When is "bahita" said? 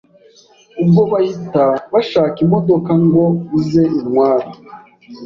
1.11-1.63